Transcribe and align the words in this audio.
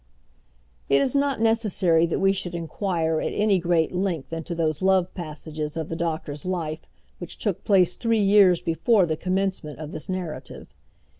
It 0.89 0.99
is 0.99 1.13
not 1.13 1.39
necessary 1.39 2.07
that 2.07 2.17
we 2.17 2.33
should 2.33 2.55
inquire 2.55 3.21
at 3.21 3.33
any 3.33 3.59
great 3.59 3.91
length 3.91 4.33
into 4.33 4.55
those 4.55 4.81
love 4.81 5.13
passages 5.13 5.77
of 5.77 5.89
the 5.89 5.95
doctor's 5.95 6.43
life 6.43 6.87
which 7.19 7.37
took 7.37 7.63
place 7.63 7.95
three 7.95 8.17
years 8.17 8.61
before 8.61 9.05
the 9.05 9.15
commencement 9.15 9.77
of 9.77 9.91
this 9.91 10.09
narrative. 10.09 10.73